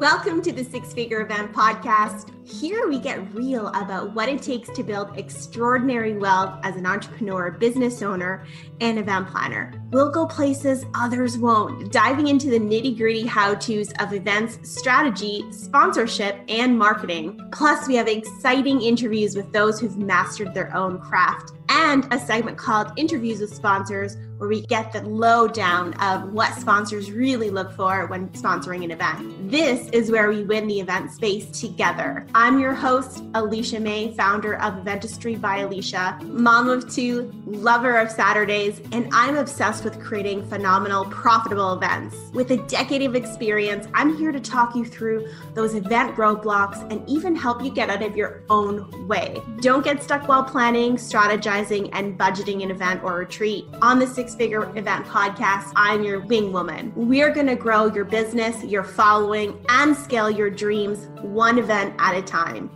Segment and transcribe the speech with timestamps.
[0.00, 2.30] Welcome to the Six Figure Event Podcast.
[2.48, 7.50] Here we get real about what it takes to build extraordinary wealth as an entrepreneur,
[7.50, 8.46] business owner,
[8.80, 9.74] and event planner.
[9.90, 15.44] We'll go places others won't, diving into the nitty gritty how to's of events, strategy,
[15.52, 17.38] sponsorship, and marketing.
[17.52, 22.56] Plus, we have exciting interviews with those who've mastered their own craft and a segment
[22.56, 28.06] called Interviews with Sponsors, where we get the lowdown of what sponsors really look for
[28.06, 29.50] when sponsoring an event.
[29.50, 32.26] This is where we win the event space together.
[32.34, 38.10] I'm your host, Alecia May, founder of Eventistry by Alecia, mom of two, lover of
[38.10, 42.16] Saturdays, and I'm obsessed with creating phenomenal, profitable events.
[42.32, 47.06] With a decade of experience, I'm here to talk you through those event roadblocks and
[47.06, 49.42] even help you get out of your own way.
[49.60, 53.66] Don't get stuck while planning, strategizing, and budgeting an event or retreat.
[53.82, 56.92] On the Figure Event Podcast, I'm your wing woman.
[56.94, 62.16] We're going to grow your business, your following, and scale your dreams one event at
[62.16, 62.70] a time.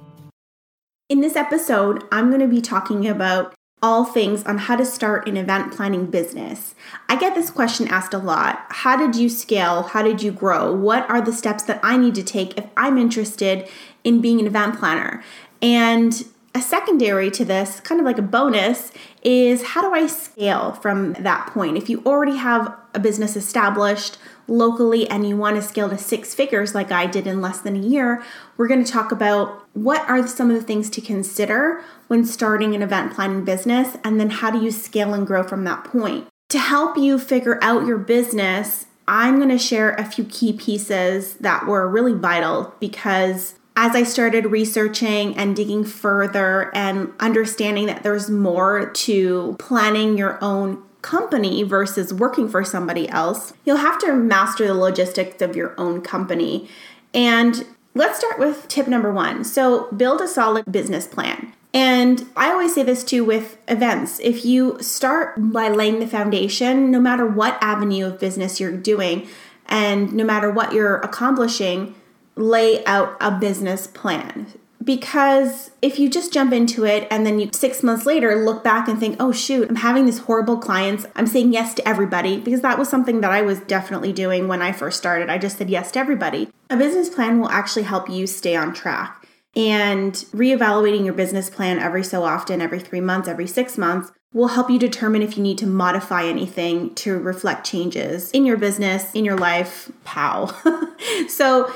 [1.08, 5.28] In this episode, I'm going to be talking about all things on how to start
[5.28, 6.74] an event planning business.
[7.08, 8.64] I get this question asked a lot.
[8.70, 9.83] How did you scale?
[9.83, 10.74] How did you grow?
[10.74, 13.68] What are the steps that I need to take if I'm interested
[14.02, 15.22] in being an event planner?
[15.61, 16.24] And
[16.55, 21.14] a secondary to this, kind of like a bonus, is how do I scale from
[21.14, 21.77] that point?
[21.77, 26.33] If you already have a business established locally and you want to scale to six
[26.33, 28.22] figures like I did in less than a year,
[28.56, 32.74] we're going to talk about what are some of the things to consider when starting
[32.74, 36.28] an event planning business and then how do you scale and grow from that point.
[36.50, 41.34] To help you figure out your business, I'm going to share a few key pieces
[41.36, 48.03] that were really vital because as I started researching and digging further and understanding that
[48.03, 54.14] there's more to planning your own company versus working for somebody else, you'll have to
[54.14, 56.69] master the logistics of your own company.
[57.12, 59.45] And let's start with tip number one.
[59.45, 61.52] So, build a solid business plan.
[61.75, 64.20] And I always say this too with events.
[64.20, 69.27] If you start by laying the foundation, no matter what avenue of business you're doing,
[69.67, 71.95] and no matter what you're accomplishing,
[72.36, 74.52] lay out a business plan
[74.84, 78.86] because if you just jump into it and then you 6 months later look back
[78.86, 81.06] and think, "Oh shoot, I'm having these horrible clients.
[81.17, 84.62] I'm saying yes to everybody." Because that was something that I was definitely doing when
[84.62, 85.30] I first started.
[85.30, 86.50] I just said yes to everybody.
[86.70, 89.27] A business plan will actually help you stay on track.
[89.56, 94.48] And reevaluating your business plan every so often, every 3 months, every 6 months will
[94.48, 99.14] help you determine if you need to modify anything to reflect changes in your business,
[99.14, 100.52] in your life, pow.
[101.28, 101.73] so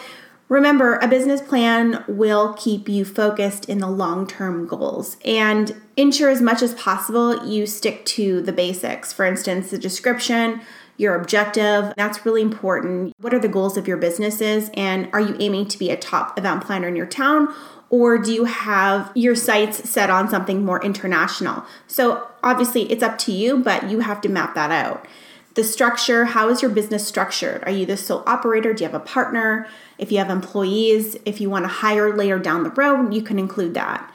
[0.48, 6.30] Remember, a business plan will keep you focused in the long term goals and ensure
[6.30, 9.12] as much as possible you stick to the basics.
[9.12, 10.62] For instance, the description,
[10.96, 13.14] your objective, that's really important.
[13.20, 14.70] What are the goals of your businesses?
[14.72, 17.54] And are you aiming to be a top event planner in your town?
[17.90, 21.64] Or do you have your sights set on something more international?
[21.86, 25.06] So, obviously, it's up to you, but you have to map that out.
[25.54, 27.64] The structure how is your business structured?
[27.64, 28.72] Are you the sole operator?
[28.72, 29.66] Do you have a partner?
[29.98, 33.38] If you have employees, if you want to hire later down the road, you can
[33.38, 34.10] include that.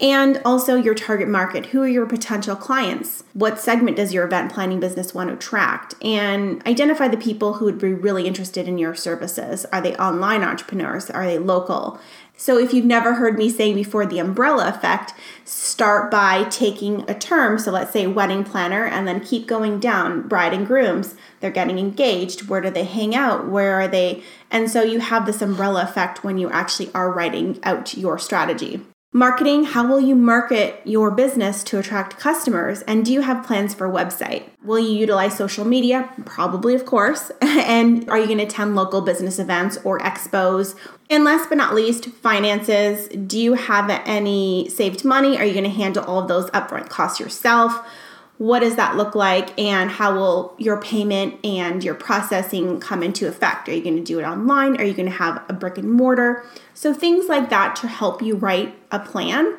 [0.00, 1.66] And also your target market.
[1.66, 3.22] Who are your potential clients?
[3.32, 5.94] What segment does your event planning business want to attract?
[6.02, 9.64] And identify the people who would be really interested in your services.
[9.72, 11.10] Are they online entrepreneurs?
[11.10, 12.00] Are they local?
[12.36, 15.14] So, if you've never heard me say before the umbrella effect,
[15.44, 17.58] start by taking a term.
[17.58, 21.14] So, let's say wedding planner, and then keep going down bride and grooms.
[21.40, 22.48] They're getting engaged.
[22.48, 23.48] Where do they hang out?
[23.48, 24.24] Where are they?
[24.50, 28.80] And so, you have this umbrella effect when you actually are writing out your strategy.
[29.16, 32.82] Marketing, how will you market your business to attract customers?
[32.82, 34.42] And do you have plans for website?
[34.64, 36.10] Will you utilize social media?
[36.24, 37.30] Probably, of course.
[37.40, 40.74] and are you going to attend local business events or expos?
[41.08, 43.06] And last but not least, finances.
[43.06, 45.38] Do you have any saved money?
[45.38, 47.86] Are you going to handle all of those upfront costs yourself?
[48.38, 53.28] What does that look like and how will your payment and your processing come into
[53.28, 53.68] effect?
[53.68, 54.76] Are you going to do it online?
[54.80, 56.44] Are you going to have a brick and mortar?
[56.74, 59.56] So, things like that to help you write a plan.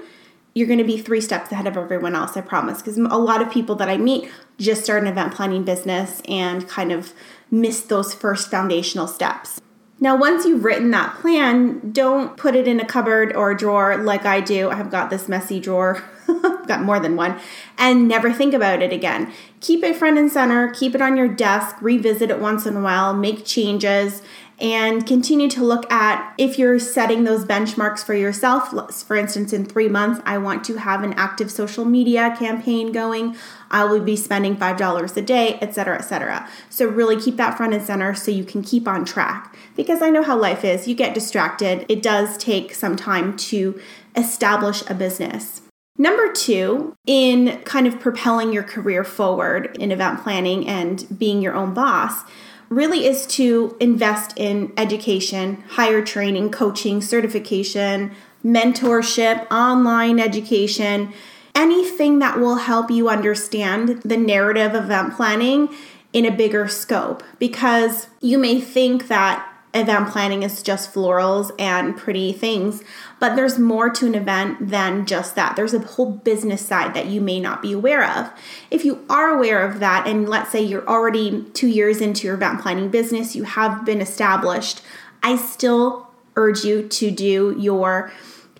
[0.53, 2.77] You're going to be three steps ahead of everyone else, I promise.
[2.77, 6.67] Because a lot of people that I meet just start an event planning business and
[6.67, 7.13] kind of
[7.51, 9.61] miss those first foundational steps.
[9.99, 13.97] Now, once you've written that plan, don't put it in a cupboard or a drawer
[13.97, 14.69] like I do.
[14.69, 16.03] I have got this messy drawer,
[16.67, 17.39] got more than one,
[17.77, 19.31] and never think about it again.
[19.61, 22.81] Keep it front and center, keep it on your desk, revisit it once in a
[22.81, 24.21] while, make changes,
[24.59, 28.69] and continue to look at if you're setting those benchmarks for yourself.
[29.03, 33.35] For instance, in three months, I want to have an active social media campaign going.
[33.69, 36.47] I will be spending $5 a day, etc., etc.
[36.69, 39.53] So, really keep that front and center so you can keep on track.
[39.75, 41.85] Because I know how life is, you get distracted.
[41.89, 43.79] It does take some time to
[44.15, 45.61] establish a business.
[45.97, 51.53] Number two, in kind of propelling your career forward in event planning and being your
[51.53, 52.23] own boss,
[52.67, 58.11] really is to invest in education, higher training, coaching, certification,
[58.43, 61.13] mentorship, online education,
[61.53, 65.69] anything that will help you understand the narrative of event planning
[66.11, 67.23] in a bigger scope.
[67.39, 72.81] Because you may think that event planning is just florals and pretty things,
[73.19, 75.55] but there's more to an event than just that.
[75.55, 78.31] There's a whole business side that you may not be aware of.
[78.71, 82.35] If you are aware of that, and let's say you're already two years into your
[82.35, 84.81] event planning business, you have been established,
[85.21, 88.11] I still urge you to do your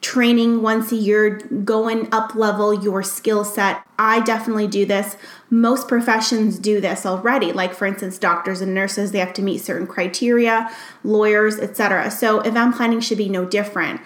[0.06, 3.84] training once a year, going up level your skill set.
[3.98, 5.18] I definitely do this.
[5.50, 7.52] Most professions do this already.
[7.52, 10.70] Like for instance, doctors and nurses, they have to meet certain criteria,
[11.04, 12.12] lawyers, etc.
[12.12, 14.00] So event planning should be no different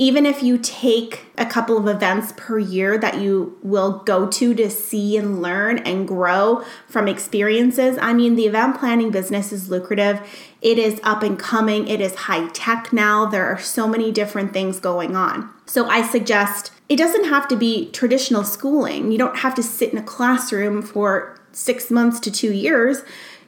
[0.00, 4.54] even if you take a couple of events per year that you will go to
[4.54, 9.68] to see and learn and grow from experiences, I mean, the event planning business is
[9.68, 10.20] lucrative.
[10.62, 13.26] It is up and coming, it is high tech now.
[13.26, 15.50] There are so many different things going on.
[15.66, 19.12] So I suggest it doesn't have to be traditional schooling.
[19.12, 23.02] You don't have to sit in a classroom for six months to two years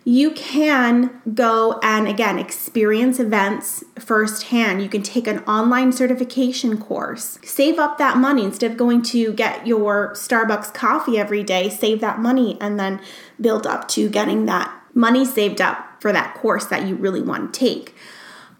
[0.05, 4.82] you can go and again experience events firsthand.
[4.82, 7.38] You can take an online certification course.
[7.44, 12.00] Save up that money instead of going to get your Starbucks coffee every day, save
[12.00, 13.00] that money and then
[13.41, 17.54] build up to getting that money saved up for that course that you really want
[17.54, 17.94] to take.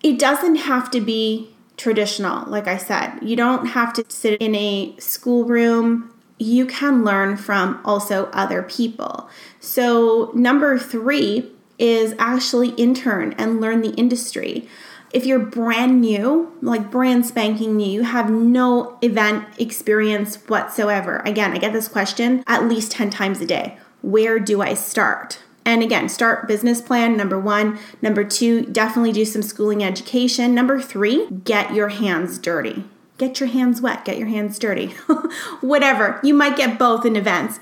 [0.02, 3.18] It doesn't have to be traditional, like I said.
[3.20, 6.12] You don't have to sit in a schoolroom
[6.42, 9.28] you can learn from also other people.
[9.60, 14.68] So, number three is actually intern and learn the industry.
[15.12, 21.18] If you're brand new, like brand spanking new, you have no event experience whatsoever.
[21.24, 23.78] Again, I get this question at least 10 times a day.
[24.00, 25.38] Where do I start?
[25.64, 27.79] And again, start business plan, number one.
[28.00, 30.55] Number two, definitely do some schooling education.
[30.55, 32.85] Number three, get your hands dirty
[33.19, 34.87] get your hands wet, get your hands dirty,
[35.61, 36.19] whatever.
[36.25, 37.61] You might get both in events.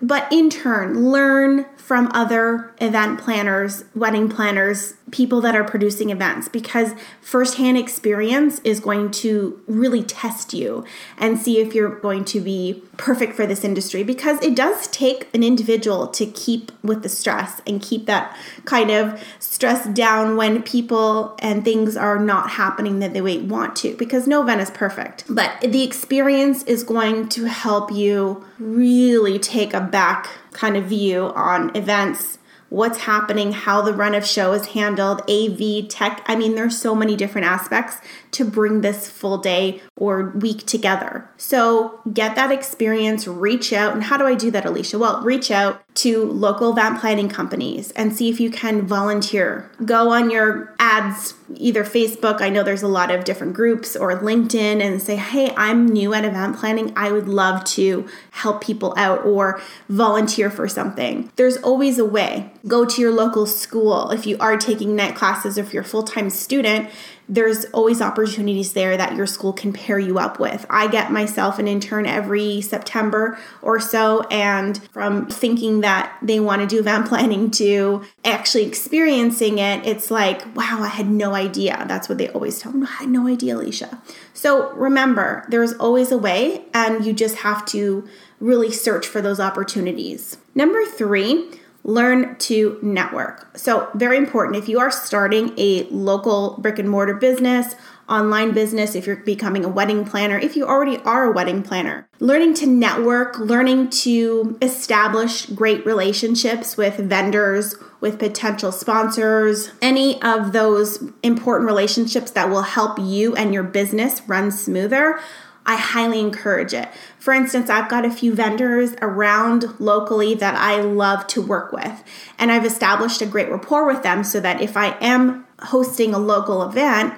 [0.00, 6.48] But in turn, learn from other event planners, wedding planners, people that are producing events
[6.48, 10.84] because firsthand experience is going to really test you
[11.18, 15.28] and see if you're going to be perfect for this industry because it does take
[15.34, 18.34] an individual to keep with the stress and keep that
[18.64, 23.96] kind of stress down when people and things are not happening that they want to
[23.96, 25.24] because no event is perfect.
[25.28, 31.32] But the experience is going to help you really take a back kind of view
[31.34, 32.38] on events
[32.72, 36.24] what's happening, how the run of show is handled, AV, tech.
[36.26, 37.98] I mean, there's so many different aspects
[38.30, 41.30] to bring this full day or week together.
[41.36, 43.94] So get that experience, reach out.
[43.94, 44.98] And how do I do that, Alecia?
[44.98, 49.70] Well, reach out to local event planning companies and see if you can volunteer.
[49.84, 54.18] Go on your ads, either Facebook, I know there's a lot of different groups, or
[54.18, 56.92] LinkedIn, and say, hey, I'm new at event planning.
[56.96, 61.30] I would love to help people out or volunteer for something.
[61.36, 62.50] There's always a way.
[62.66, 65.86] Go to your local school if you are taking night classes, or if you're a
[65.86, 66.90] full time student
[67.32, 70.66] there's always opportunities there that your school can pair you up with.
[70.68, 76.60] I get myself an intern every September or so, and from thinking that they want
[76.60, 81.86] to do event planning to actually experiencing it, it's like, wow, I had no idea.
[81.88, 82.86] That's what they always tell me.
[82.86, 83.98] I had no idea, Alecia.
[84.34, 88.06] So remember, there's always a way, and you just have to
[88.40, 90.36] really search for those opportunities.
[90.54, 91.48] Number three,
[91.84, 93.56] learn to network.
[93.56, 97.74] So, very important if you are starting a local brick and mortar business,
[98.08, 102.08] online business, if you're becoming a wedding planner, if you already are a wedding planner,
[102.20, 110.52] learning to network, learning to establish great relationships with vendors, with potential sponsors, any of
[110.52, 115.18] those important relationships that will help you and your business run smoother.
[115.64, 116.88] I highly encourage it.
[117.18, 122.02] For instance, I've got a few vendors around locally that I love to work with,
[122.38, 126.18] and I've established a great rapport with them so that if I am hosting a
[126.18, 127.14] local event,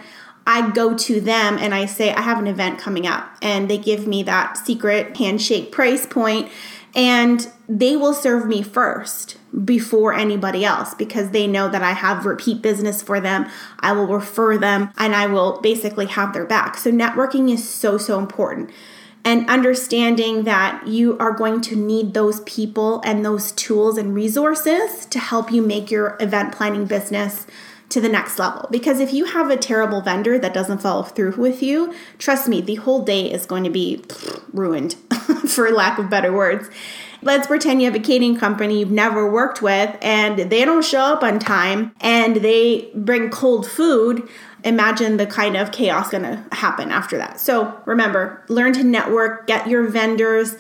[0.47, 3.79] I go to them and I say, I have an event coming up, and they
[3.79, 6.51] give me that secret handshake price point
[6.95, 12.25] And they will serve me first before anybody else because they know that I have
[12.27, 13.49] repeat business for them.
[13.81, 16.77] I will refer them and I will basically have their back.
[16.77, 18.71] So, networking is so, so important.
[19.25, 25.07] And understanding that you are going to need those people and those tools and resources
[25.07, 27.47] to help you make your event planning business
[27.95, 28.69] to the next level.
[28.73, 32.61] Because if you have a terrible vendor that doesn't follow through with you, trust me,
[32.61, 34.05] the whole day is going to be
[34.53, 34.95] ruined,
[35.47, 36.69] for lack of better words.
[37.23, 41.01] Let's pretend you have a catering company you've never worked with and they don't show
[41.01, 44.29] up on time and they bring cold food.
[44.65, 47.41] Imagine the kind of chaos going to happen after that.
[47.41, 50.57] So remember, learn to network, get your vendors,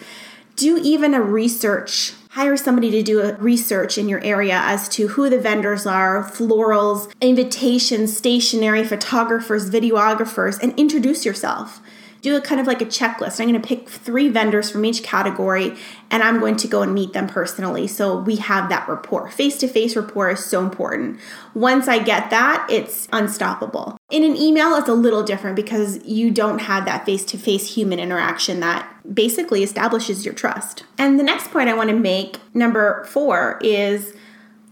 [0.56, 5.06] do even a research hire somebody to do a research in your area as to
[5.06, 11.80] who the vendors are, florals, invitations, stationery, photographers, videographers, and introduce yourself
[12.24, 13.38] do a kind of like a checklist.
[13.38, 15.76] I'm going to pick three vendors from each category
[16.10, 17.86] and I'm going to go and meet them personally.
[17.86, 19.30] So we have that rapport.
[19.30, 21.20] Face to face rapport is so important.
[21.52, 23.98] Once I get that, it's unstoppable.
[24.10, 27.74] In an email, it's a little different because you don't have that face to face
[27.74, 30.84] human interaction that basically establishes your trust.
[30.96, 34.14] And the next point I want to make, number four, is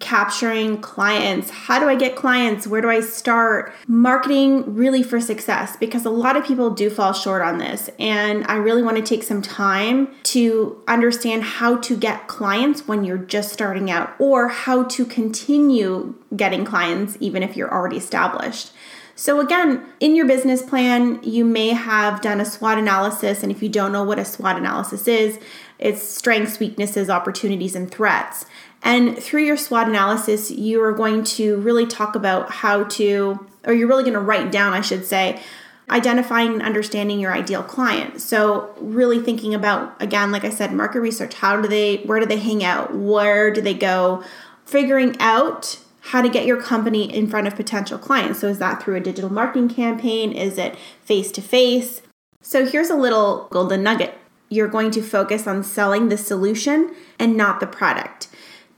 [0.03, 1.49] capturing clients.
[1.49, 2.67] How do I get clients?
[2.67, 3.73] Where do I start?
[3.87, 7.89] Marketing really for success because a lot of people do fall short on this.
[7.99, 13.05] And I really want to take some time to understand how to get clients when
[13.05, 18.73] you're just starting out or how to continue getting clients even if you're already established.
[19.15, 23.43] So, again, in your business plan, you may have done a SWOT analysis.
[23.43, 25.39] And if you don't know what a SWOT analysis is,
[25.79, 28.47] it's strengths, weaknesses, opportunities, and threats.
[28.83, 33.73] And through your SWOT analysis, you are going to really talk about how to, or
[33.73, 35.41] you're really going to write down, I should say,
[35.89, 38.21] identifying and understanding your ideal client.
[38.21, 41.35] So, really thinking about, again, like I said, market research.
[41.35, 42.95] How do they, where do they hang out?
[42.95, 44.25] Where do they go?
[44.65, 48.41] Figuring out how to get your company in front of potential clients.
[48.41, 50.33] So, is that through a digital marketing campaign?
[50.33, 52.03] Is it face to face?
[52.41, 57.37] So, here's a little golden nugget you're going to focus on selling the solution and
[57.37, 58.29] not the product.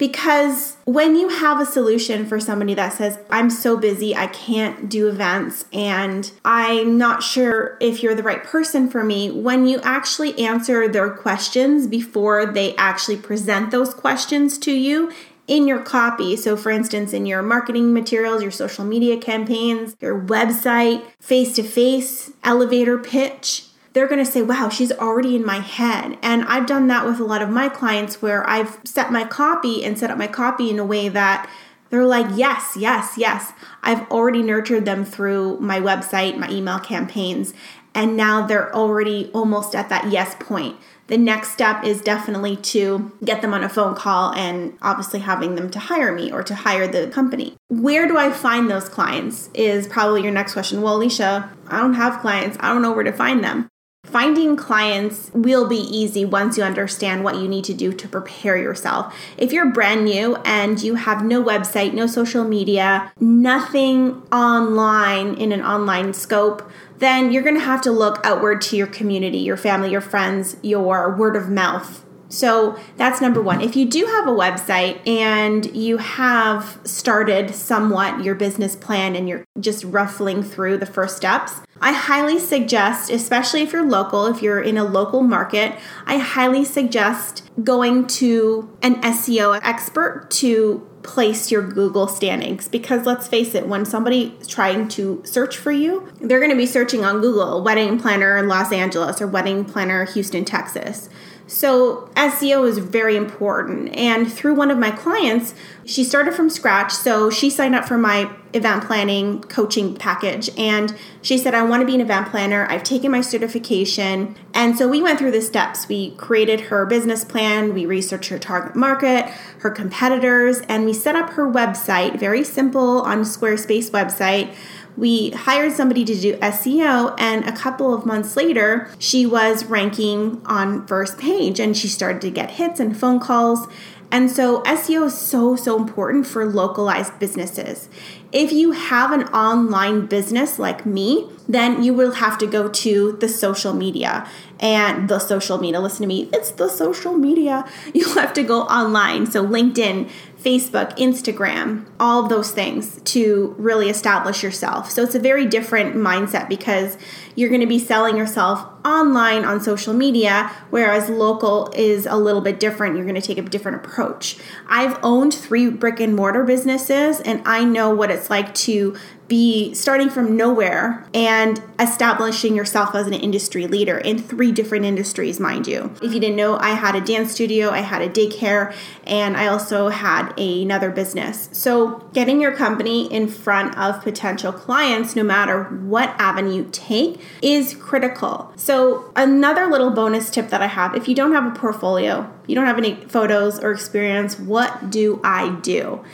[0.06, 4.90] Because when you have a solution for somebody that says, I'm so busy, I can't
[4.90, 9.80] do events, and I'm not sure if you're the right person for me, when you
[9.82, 15.10] actually answer their questions before they actually present those questions to you,
[15.46, 16.36] in your copy.
[16.36, 21.62] So, for instance, in your marketing materials, your social media campaigns, your website, face to
[21.62, 26.18] face, elevator pitch, they're going to say, wow, she's already in my head.
[26.20, 29.84] And I've done that with a lot of my clients where I've set my copy
[29.84, 31.48] and set up my copy in a way that
[31.90, 33.52] they're like, yes, yes, yes.
[33.82, 37.54] I've already nurtured them through my website, my email campaigns,
[37.94, 40.76] and now they're already almost at that yes point.
[41.06, 45.54] The next step is definitely to get them on a phone call and obviously having
[45.54, 47.54] them to hire me or to hire the company.
[47.68, 49.50] Where do I find those clients?
[49.54, 50.80] Is probably your next question.
[50.80, 52.56] Well, Alecia, I don't have clients.
[52.58, 53.68] I don't know where to find them.
[54.14, 58.56] Finding clients will be easy once you understand what you need to do to prepare
[58.56, 59.12] yourself.
[59.36, 65.50] If you're brand new and you have no website, no social media, nothing online in
[65.50, 69.56] an online scope, then you're going to have to look outward to your community, your
[69.56, 72.03] family, your friends, your word of mouth
[72.34, 73.60] so that's number one.
[73.60, 79.28] If you do have a website and you have started somewhat your business plan and
[79.28, 84.42] you're just ruffling through the first steps, I highly suggest, especially if you're local, if
[84.42, 91.50] you're in a local market, I highly suggest going to an SEO expert to place
[91.50, 96.40] your Google standings because let's face it, when somebody's trying to search for you, they're
[96.40, 101.08] going to be searching on Google wedding planner Los Angeles or wedding planner Houston, Texas.
[101.46, 103.94] So, SEO is very important.
[103.94, 106.90] And through one of my clients, she started from scratch.
[106.92, 110.48] So, she signed up for my event planning coaching package.
[110.58, 112.66] And she said, I want to be an event planner.
[112.70, 114.36] I've taken my certification.
[114.54, 115.86] And so, we went through the steps.
[115.86, 119.26] We created her business plan, we researched her target market,
[119.58, 124.54] her competitors, and we set up her website, very simple on Squarespace website
[124.96, 130.40] we hired somebody to do SEO, and a couple of months later, she was ranking
[130.46, 133.66] on first page and she started to get hits and phone calls.
[134.12, 137.88] And so, SEO is so, so important for localized businesses.
[138.30, 143.12] If you have an online business like me, then you will have to go to
[143.20, 144.28] the social media
[144.60, 145.80] and the social media.
[145.80, 147.64] Listen to me, it's the social media.
[147.94, 149.26] You'll have to go online.
[149.26, 150.08] So, LinkedIn,
[150.44, 154.90] Facebook, Instagram, all of those things to really establish yourself.
[154.90, 156.98] So it's a very different mindset because
[157.34, 162.40] you're going to be selling yourself online on social media, whereas local is a little
[162.40, 162.96] bit different.
[162.96, 164.36] You're going to take a different approach.
[164.68, 169.72] I've owned three brick and mortar businesses, and I know what it's like to be
[169.72, 175.66] starting from nowhere and establishing yourself as an industry leader in three different industries, mind
[175.66, 175.94] you.
[176.02, 178.74] If you didn't know, I had a dance studio, I had a daycare,
[179.04, 181.48] and I also had another business.
[181.52, 187.20] So, getting your company in front of potential clients, no matter what avenue you take,
[187.40, 188.52] is critical.
[188.56, 188.73] So,
[189.16, 192.66] another little bonus tip that I have if you don't have a portfolio, you don't
[192.66, 196.04] have any photos or experience, what do I do?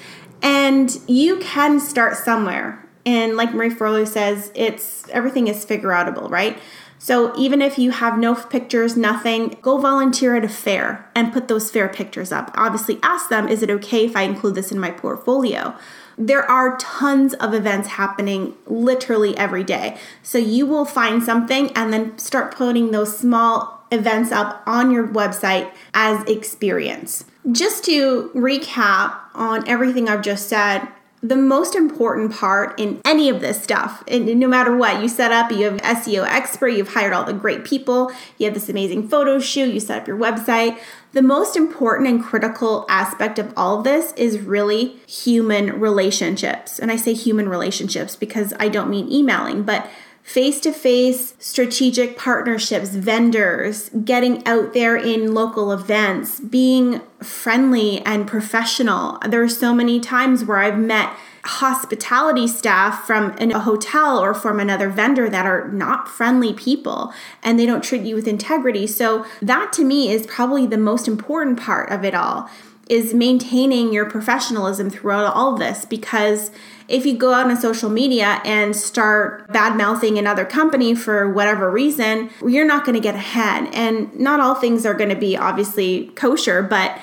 [0.42, 2.86] And you can start somewhere.
[3.04, 6.58] And like Marie Forleo says, it's everything is figure outable, right?
[6.98, 11.48] So even if you have no pictures, nothing, go volunteer at a fair and put
[11.48, 12.50] those fair pictures up.
[12.54, 15.74] Obviously, ask them, is it okay if I include this in my portfolio?
[16.20, 19.96] There are tons of events happening literally every day.
[20.22, 25.08] So you will find something and then start putting those small events up on your
[25.08, 27.24] website as experience.
[27.50, 30.86] Just to recap on everything I've just said,
[31.22, 35.32] the most important part in any of this stuff, and no matter what, you set
[35.32, 39.06] up, you have SEO expert, you've hired all the great people, you have this amazing
[39.06, 40.78] photo shoot, you set up your website.
[41.12, 46.78] The most important and critical aspect of all of this is really human relationships.
[46.78, 49.90] And I say human relationships because I don't mean emailing, but
[50.30, 58.28] face to face strategic partnerships, vendors, getting out there in local events, being friendly and
[58.28, 59.18] professional.
[59.26, 64.60] There are so many times where I've met hospitality staff from a hotel or from
[64.60, 68.86] another vendor that are not friendly people and they don't treat you with integrity.
[68.86, 72.48] So, that to me is probably the most important part of it all
[72.90, 76.50] is maintaining your professionalism throughout all this because
[76.90, 81.70] if you go out on social media and start bad mouthing another company for whatever
[81.70, 83.72] reason, you're not going to get ahead.
[83.72, 86.98] And not all things are going to be obviously kosher, but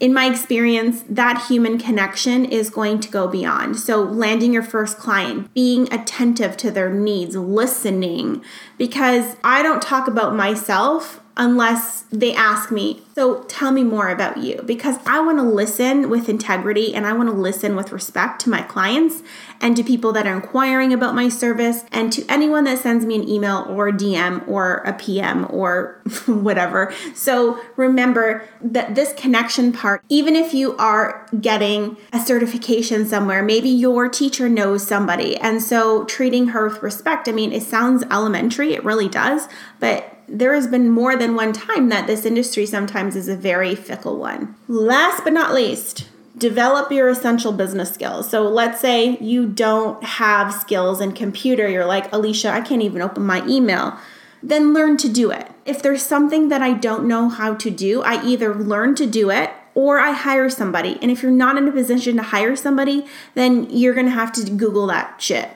[0.00, 3.78] in my experience, that human connection is going to go beyond.
[3.78, 8.44] So, landing your first client, being attentive to their needs, listening,
[8.76, 14.38] because I don't talk about myself unless they ask me, So tell me more about
[14.38, 18.40] you because I want to listen with integrity and I want to listen with respect
[18.42, 19.22] to my clients
[19.60, 23.14] and to people that are inquiring about my service and to anyone that sends me
[23.16, 26.92] an email or a DM or a PM or whatever.
[27.14, 33.68] So remember that this connection part, even if you are getting a certification somewhere, maybe
[33.68, 35.36] your teacher knows somebody.
[35.36, 39.48] And so treating her with respect, I mean, it sounds elementary, it really does,
[39.80, 43.74] but there has been more than one time that this industry sometimes is a very
[43.74, 44.54] fickle one.
[44.68, 48.30] Last but not least, develop your essential business skills.
[48.30, 53.02] So let's say you don't have skills in computer, you're like, Alecia, I can't even
[53.02, 53.98] open my email.
[54.42, 55.50] Then learn to do it.
[55.64, 59.30] If there's something that I don't know how to do, I either learn to do
[59.30, 60.98] it or I hire somebody.
[61.02, 64.50] And if you're not in a position to hire somebody, then you're to have to
[64.50, 65.50] Google that shit.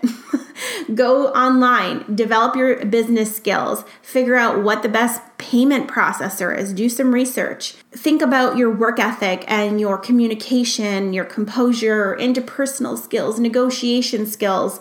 [0.95, 6.89] Go online, develop your business skills, figure out what the best payment processor is, do
[6.89, 7.73] some research.
[7.93, 14.81] Think about your work ethic and your communication, your composure, interpersonal skills, negotiation skills.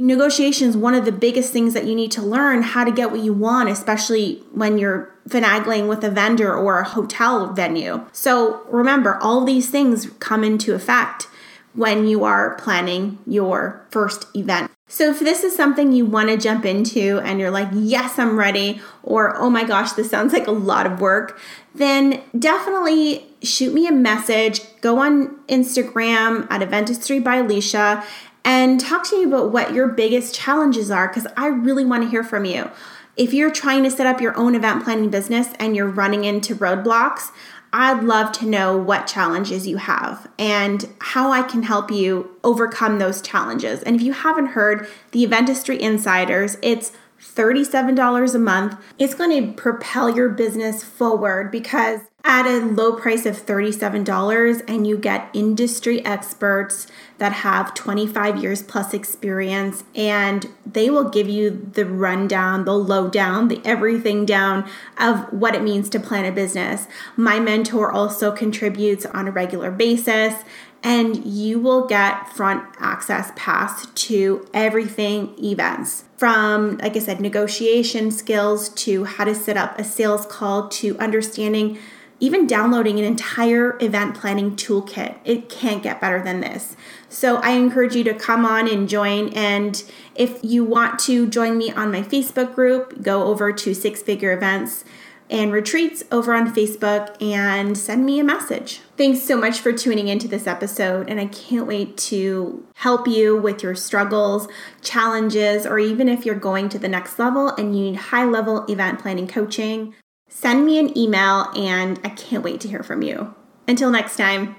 [0.00, 3.10] Negotiation is one of the biggest things that you need to learn how to get
[3.10, 8.06] what you want, especially when you're finagling with a vendor or a hotel venue.
[8.12, 11.28] So remember, all these things come into effect
[11.74, 14.70] when you are planning your first event.
[14.88, 18.36] So, if this is something you want to jump into and you're like, yes, I'm
[18.36, 21.38] ready, or oh my gosh, this sounds like a lot of work,
[21.76, 24.60] then definitely shoot me a message.
[24.80, 28.04] Go on Instagram at Eventistry by Alecia
[28.44, 32.08] and talk to me about what your biggest challenges are because I really want to
[32.08, 32.70] hear from you.
[33.16, 36.54] If you're trying to set up your own event planning business and you're running into
[36.54, 37.30] roadblocks,
[37.72, 42.98] I'd love to know what challenges you have and how I can help you overcome
[42.98, 43.82] those challenges.
[43.82, 48.76] And if you haven't heard the Eventistry Insiders, it's $37 a month.
[48.98, 54.86] It's going to propel your business forward because at a low price of $37 and
[54.86, 56.86] you get industry experts
[57.18, 63.48] that have 25 years plus experience and they will give you the rundown, the lowdown,
[63.48, 66.86] the everything down of what it means to plan a business.
[67.16, 70.34] My mentor also contributes on a regular basis
[70.82, 78.10] and you will get front access pass to everything events from like i said negotiation
[78.10, 81.78] skills to how to set up a sales call to understanding
[82.20, 85.16] even downloading an entire event planning toolkit.
[85.24, 86.76] It can't get better than this.
[87.08, 89.30] So I encourage you to come on and join.
[89.30, 89.82] And
[90.14, 94.32] if you want to join me on my Facebook group, go over to Six Figure
[94.32, 94.84] Events
[95.30, 98.80] and retreats over on Facebook and send me a message.
[98.96, 103.36] Thanks so much for tuning into this episode, and I can't wait to help you
[103.36, 104.48] with your struggles,
[104.82, 108.66] challenges, or even if you're going to the next level and you need high level
[108.66, 109.94] event planning coaching.
[110.28, 113.34] Send me an email, and I can't wait to hear from you.
[113.66, 114.56] Until next time.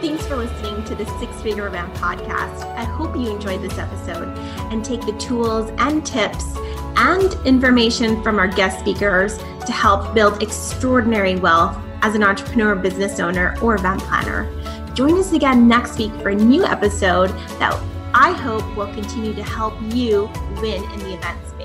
[0.00, 2.64] Thanks for listening to the Six Figure Event Podcast.
[2.76, 4.28] I hope you enjoyed this episode
[4.70, 6.56] and take the tools and tips
[6.98, 13.20] and information from our guest speakers to help build extraordinary wealth as an entrepreneur, business
[13.20, 14.46] owner, or event planner.
[14.94, 17.80] Join us again next week for a new episode that
[18.14, 20.28] I hope will continue to help you
[20.60, 21.57] win in the event space.